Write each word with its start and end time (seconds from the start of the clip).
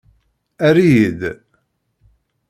Err-iyi-d. 0.67 1.21